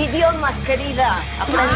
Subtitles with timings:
[0.00, 1.14] Idiomas, querida.
[1.38, 1.74] Aprende.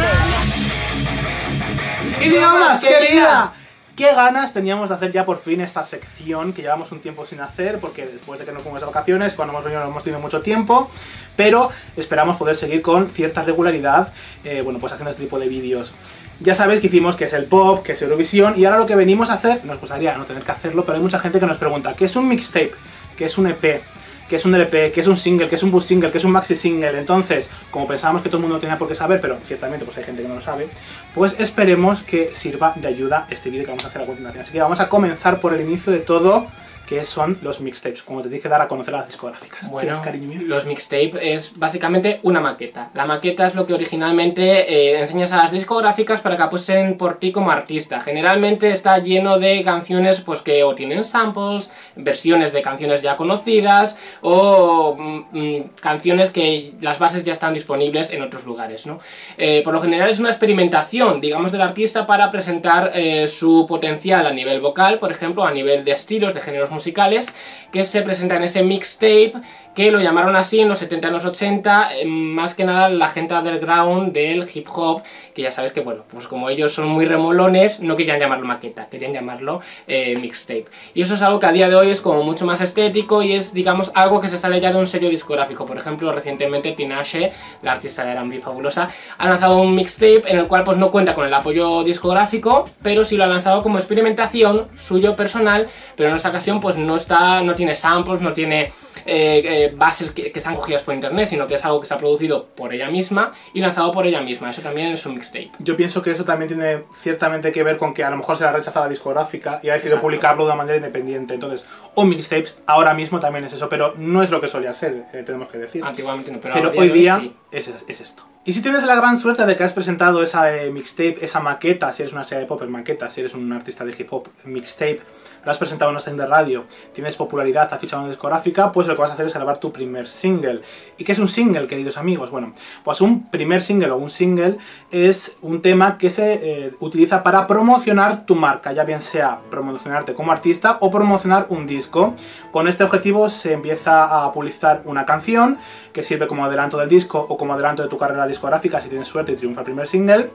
[2.24, 3.52] ¡Idiomas, querida!
[3.94, 7.40] ¿Qué ganas teníamos de hacer ya por fin esta sección que llevamos un tiempo sin
[7.40, 7.80] hacer?
[7.80, 10.40] Porque después de que nos fuimos de vacaciones, cuando hemos venido no hemos tenido mucho
[10.40, 10.90] tiempo,
[11.36, 14.10] pero esperamos poder seguir con cierta regularidad,
[14.42, 15.92] eh, bueno, pues haciendo este tipo de vídeos.
[16.40, 18.96] Ya sabéis que hicimos que es el pop, que es Eurovisión, y ahora lo que
[18.96, 21.58] venimos a hacer, nos gustaría no tener que hacerlo, pero hay mucha gente que nos
[21.58, 22.72] pregunta, ¿qué es un mixtape?
[23.16, 23.82] ¿Qué es un EP?
[24.28, 26.24] Que es un LP, que es un single, que es un boost single, que es
[26.24, 26.98] un maxi single.
[26.98, 30.04] Entonces, como pensábamos que todo el mundo tenía por qué saber, pero ciertamente pues hay
[30.04, 30.68] gente que no lo sabe,
[31.14, 34.42] pues esperemos que sirva de ayuda este vídeo que vamos a hacer a continuación.
[34.42, 36.46] Así que vamos a comenzar por el inicio de todo,
[36.86, 39.70] que son los mixtapes, como te dije dar a conocer a las discográficas.
[39.70, 42.90] Bueno, ¿Quieres, cariño los mixtape es básicamente una maqueta.
[42.94, 47.18] La maqueta es lo que originalmente eh, enseñas a las discográficas para que apuesten por
[47.18, 48.00] ti como artista.
[48.00, 53.98] Generalmente está lleno de canciones pues que o tienen samples, versiones de canciones ya conocidas
[54.20, 58.86] o mm, mm, canciones que las bases ya están disponibles en otros lugares.
[58.86, 59.00] ¿no?
[59.38, 64.26] Eh, por lo general es una experimentación, digamos, del artista para presentar eh, su potencial
[64.26, 67.28] a nivel vocal, por ejemplo, a nivel de estilos, de géneros musicales,
[67.72, 69.32] que se presenta en ese mixtape
[69.74, 73.08] que lo llamaron así en los 70 y los 80, eh, más que nada la
[73.08, 75.02] gente underground del hip hop,
[75.34, 78.86] que ya sabes que, bueno, pues como ellos son muy remolones, no querían llamarlo maqueta,
[78.86, 80.66] querían llamarlo eh, mixtape.
[80.94, 83.32] Y eso es algo que a día de hoy es como mucho más estético y
[83.32, 85.66] es, digamos, algo que se sale ya de un sello discográfico.
[85.66, 88.88] Por ejemplo, recientemente Tinashe, la artista de R&B fabulosa,
[89.18, 93.04] ha lanzado un mixtape en el cual pues no cuenta con el apoyo discográfico, pero
[93.04, 97.42] sí lo ha lanzado como experimentación suyo personal, pero en esta ocasión pues no está,
[97.42, 98.70] no tiene samples, no tiene
[99.06, 101.94] eh, eh, bases que, que están cogidas por internet, sino que es algo que se
[101.94, 104.50] ha producido por ella misma y lanzado por ella misma.
[104.50, 105.50] Eso también es un mixtape.
[105.58, 108.44] Yo pienso que eso también tiene ciertamente que ver con que a lo mejor se
[108.44, 110.02] la ha rechazado la discográfica y ha decidido Exacto.
[110.02, 111.34] publicarlo de una manera independiente.
[111.34, 115.04] Entonces, un mixtape ahora mismo también es eso, pero no es lo que solía ser,
[115.12, 115.84] eh, tenemos que decir.
[115.84, 117.34] Antiguamente no, pero, Pero a día hoy día sí.
[117.52, 118.24] es, es esto.
[118.46, 121.94] Y si tienes la gran suerte de que has presentado esa eh, mixtape, esa maqueta,
[121.94, 124.28] si eres una serie de pop, es maqueta, si eres un artista de hip hop,
[124.44, 125.00] mixtape,
[125.44, 128.72] lo has presentado en una estación de radio, tienes popularidad, has fichado en una discográfica,
[128.72, 130.62] pues lo que vas a hacer es grabar tu primer single.
[130.96, 132.30] ¿Y qué es un single, queridos amigos?
[132.30, 134.56] Bueno, pues un primer single o un single
[134.90, 140.14] es un tema que se eh, utiliza para promocionar tu marca, ya bien sea promocionarte
[140.14, 142.14] como artista o promocionar un disco.
[142.50, 145.58] Con este objetivo se empieza a publicitar una canción
[145.92, 149.08] que sirve como adelanto del disco o como adelanto de tu carrera discográfica si tienes
[149.08, 150.30] suerte y triunfa el primer single.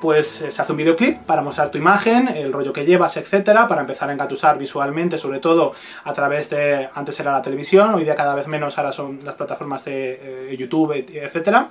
[0.00, 3.66] Pues eh, se hace un videoclip para mostrar tu imagen, el rollo que llevas, etcétera,
[3.66, 5.72] para empezar a engatusar visualmente, sobre todo
[6.04, 9.34] a través de, antes era la televisión, hoy día cada vez menos, ahora son las
[9.34, 11.68] plataformas de eh, YouTube, etcétera.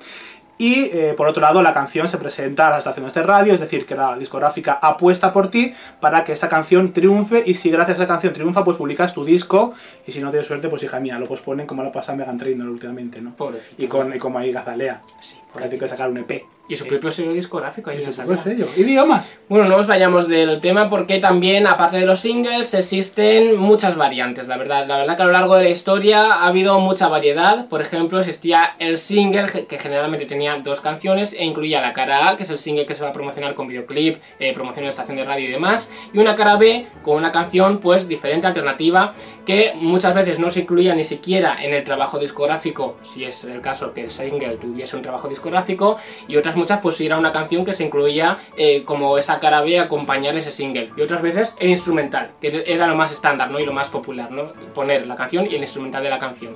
[0.64, 3.60] Y eh, por otro lado, la canción se presenta a las estaciones de radio, es
[3.60, 7.44] decir, que la discográfica apuesta por ti para que esa canción triunfe.
[7.46, 9.74] Y si gracias a esa canción triunfa, pues publicas tu disco.
[10.08, 12.70] Y si no tienes suerte, pues hija mía, lo posponen como lo pasa Megan Trainor
[12.70, 13.36] últimamente, ¿no?
[13.36, 13.84] Pobrecito.
[13.84, 15.02] Y, con, y como ahí Gazalea.
[15.20, 16.46] Sí, que tiene que sacar un EP.
[16.70, 18.38] Y su propio sello discográfico ahí en Salva.
[18.38, 18.68] sello.
[18.78, 19.34] Idiomas.
[19.50, 24.48] Bueno, no nos vayamos del tema porque también, aparte de los singles, existen muchas variantes,
[24.48, 24.88] la verdad.
[24.88, 27.68] La verdad que a lo largo de la historia ha habido mucha variedad.
[27.68, 32.38] Por ejemplo, existía el single, que generalmente tenía dos canciones, e incluía la cara A,
[32.38, 35.18] que es el single que se va a promocionar con videoclip, eh, promoción de estación
[35.18, 39.14] de radio y demás, y una cara B con una canción, pues, diferente, alternativa,
[39.46, 43.62] que muchas veces no se incluía ni siquiera en el trabajo discográfico, si es el
[43.62, 47.32] caso que el single tuviese un trabajo discográfico, y otras muchas pues sí era una
[47.32, 51.56] canción que se incluía eh, como esa cara B acompañar ese single, y otras veces
[51.60, 53.60] el instrumental, que era lo más estándar ¿no?
[53.60, 54.48] y lo más popular, ¿no?
[54.74, 56.56] poner la canción y el instrumental de la canción.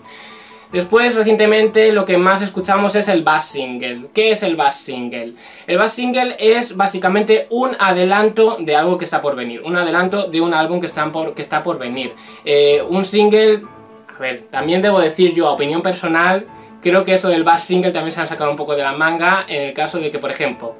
[0.71, 4.07] Después, recientemente, lo que más escuchamos es el bass single.
[4.13, 5.33] ¿Qué es el bass single?
[5.65, 9.61] El bass single es básicamente un adelanto de algo que está por venir.
[9.63, 12.13] Un adelanto de un álbum que está por, que está por venir.
[12.43, 13.61] Eh, un single...
[14.15, 16.47] A ver, también debo decir yo, a opinión personal,
[16.81, 19.45] creo que eso del bass single también se han sacado un poco de la manga
[19.47, 20.75] en el caso de que, por ejemplo,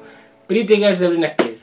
[0.48, 1.57] Pretty Girls de Britney Spears.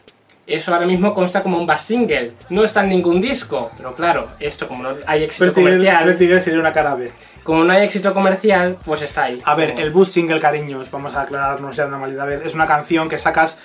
[0.47, 2.33] Eso ahora mismo consta como un bass single.
[2.50, 3.71] No está en ningún disco.
[3.77, 6.03] Pero claro, esto como no hay éxito Pretty Girl- comercial...
[6.03, 7.12] Pretty Girl sería una cara B.
[7.44, 9.42] Como no hay éxito comercial, pues está ahí.
[9.44, 12.45] A ver, Como- el boost single, cariños, vamos a aclararnos ya de una maldita vez,
[12.45, 13.57] es una canción que sacas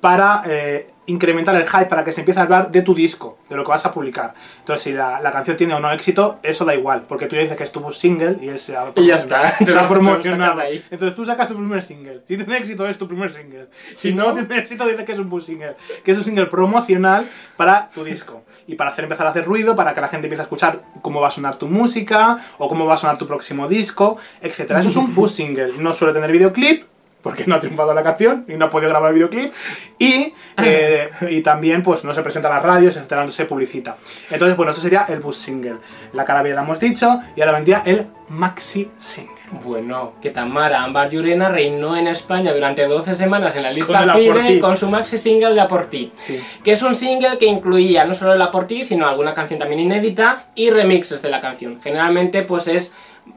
[0.00, 3.56] para eh, incrementar el hype para que se empiece a hablar de tu disco, de
[3.56, 4.34] lo que vas a publicar.
[4.60, 7.42] Entonces, si la, la canción tiene o no éxito, eso da igual, porque tú ya
[7.42, 9.56] dices que es tu single y es Y ya está.
[9.88, 10.52] Promocionado.
[10.52, 10.84] sacas de ahí.
[10.90, 12.20] Entonces tú sacas tu primer single.
[12.28, 13.66] Si tiene éxito, es tu primer single.
[13.90, 15.74] Si, Si no, no- tiene éxito, dice que es un bus single.
[16.04, 18.44] Que es un single promocional para tu disco.
[18.68, 21.20] Y para hacer empezar a hacer ruido, para que la gente empiece a escuchar cómo
[21.20, 24.70] va a sonar tu música, o cómo va a sonar tu próximo disco, etc.
[24.78, 25.72] Eso es un bus single.
[25.78, 26.84] No suele tener videoclip,
[27.22, 29.52] porque no ha triunfado la canción y no ha podido grabar el videoclip.
[29.98, 33.96] Y, eh, y también pues no se presenta a las radios, etcétera, no se publicita.
[34.30, 35.76] Entonces, bueno, eso sería el bus single.
[36.12, 39.42] La cara B la hemos dicho, y ahora vendría el maxi single.
[39.64, 44.20] Bueno, que Tamara Ambar Llurena reinó en España durante 12 semanas en la lista ti.
[44.20, 46.10] FIDE con su maxi single de A por ti.
[46.16, 46.42] Sí.
[46.64, 49.58] Que es un single que incluía no solo el A por ti, sino alguna canción
[49.60, 51.80] también inédita y remixes de la canción.
[51.82, 52.94] Generalmente, pues es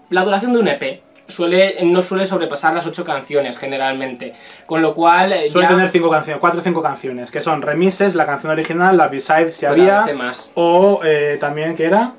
[0.10, 1.02] la duración de un EP.
[1.28, 4.34] Suele, no suele sobrepasar las 8 canciones, generalmente.
[4.66, 5.34] Con lo cual.
[5.34, 8.52] eh, Suele ya- tener cinco canciones, cuatro o cinco canciones, que son remises, la canción
[8.52, 10.50] original, la B-side si Pero había, más.
[10.54, 12.14] o eh, también, que era?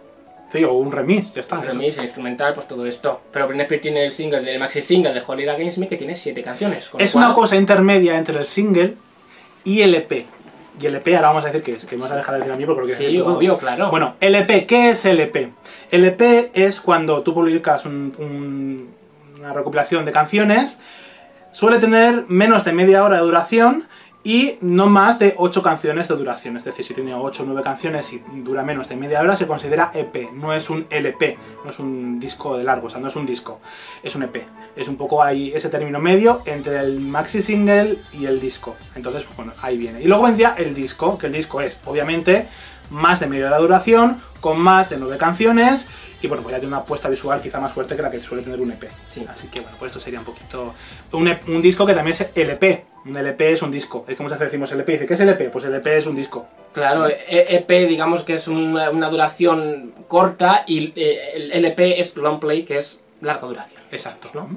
[0.50, 1.58] Sí, o un remix, ya está.
[1.58, 1.74] Un eso.
[1.74, 3.20] remix, instrumental, pues todo esto.
[3.32, 6.14] Pero Britney Spears tiene el single, del maxi single de Holiday Against Me que tiene
[6.14, 6.88] 7 canciones.
[6.88, 8.94] con Es cual- una cosa intermedia entre el single
[9.64, 10.26] y el EP.
[10.80, 12.40] Y el EP ahora vamos a decir que es, que me vas a dejar de
[12.40, 13.90] decir a mí porque lo quieres Sí, obvio, claro.
[13.90, 15.50] Bueno, LP, ¿qué es LP?
[15.90, 18.94] LP es cuando tú publicas un- un-
[19.40, 20.78] una recopilación de canciones,
[21.52, 23.84] suele tener menos de media hora de duración
[24.26, 26.56] y no más de 8 canciones de duración.
[26.56, 29.46] Es decir, si tiene 8 o 9 canciones y dura menos de media hora, se
[29.46, 33.06] considera EP, no es un LP, no es un disco de largo, o sea, no
[33.06, 33.60] es un disco,
[34.02, 34.44] es un EP.
[34.74, 38.74] Es un poco ahí ese término medio entre el maxi single y el disco.
[38.96, 40.02] Entonces, pues, bueno, ahí viene.
[40.02, 42.48] Y luego vendría el disco, que el disco es, obviamente,
[42.90, 45.86] más de media hora de duración, con más de 9 canciones
[46.20, 48.42] y bueno, pues ya tiene una apuesta visual quizá más fuerte que la que suele
[48.42, 48.90] tener un EP.
[49.04, 49.24] Sí.
[49.28, 50.74] Así que bueno, pues esto sería un poquito.
[51.12, 52.84] Un, E- un disco que también es LP.
[53.06, 54.04] Un LP es un disco.
[54.08, 54.92] Es que muchas veces decimos LP.
[54.92, 55.50] Dice, ¿qué es LP?
[55.50, 56.46] Pues LP es un disco.
[56.72, 62.16] Claro, E- EP digamos que es una, una duración corta y eh, el LP es
[62.16, 63.82] long play, que es larga duración.
[63.90, 64.28] Exacto.
[64.34, 64.48] ¿no?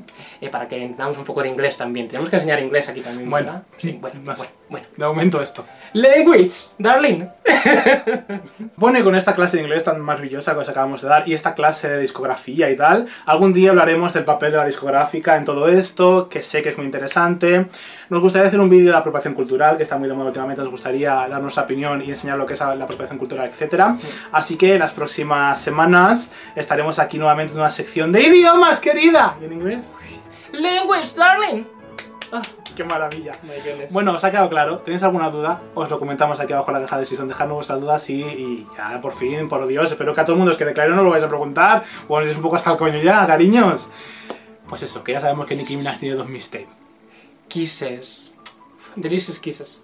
[0.41, 2.07] Eh, para que entendamos un poco de inglés también.
[2.07, 3.63] Tenemos que enseñar inglés aquí también, Bueno, ¿verdad?
[3.77, 4.87] Sí, bueno, bueno, bueno.
[4.95, 5.65] De momento esto.
[5.93, 7.25] Language, darling.
[8.75, 11.33] Bueno, y con esta clase de inglés tan maravillosa que os acabamos de dar y
[11.33, 15.43] esta clase de discografía y tal, algún día hablaremos del papel de la discográfica en
[15.43, 17.65] todo esto, que sé que es muy interesante.
[18.09, 20.71] Nos gustaría hacer un vídeo de apropiación cultural, que está muy de moda últimamente, nos
[20.71, 23.83] gustaría dar nuestra opinión y enseñar lo que es la apropiación cultural, etc.
[24.31, 28.48] Así que en las próximas semanas estaremos aquí nuevamente en una sección de idiomas,
[28.81, 29.37] querida.
[29.41, 29.91] ¿Y en inglés?
[30.51, 31.65] Language, darling.
[32.31, 32.41] Ah,
[32.75, 33.33] ¡Qué maravilla!
[33.89, 34.77] Bueno, ¿os ha quedado claro?
[34.77, 35.59] ¿Tenéis alguna duda?
[35.75, 37.27] Os lo comentamos aquí abajo en la caja de descripción.
[37.27, 39.91] Dejadnos vuestras dudas y, y ya, por fin, por Dios.
[39.91, 41.83] Espero que a todo el mundo os quede claro no lo vais a preguntar.
[42.07, 43.89] O es un poco hasta el coño ya, cariños.
[44.67, 46.67] Pues eso, que ya sabemos que Nicki Minaj tiene dos mixtapes.
[47.47, 48.33] Kisses.
[48.95, 49.83] Delicious kisses.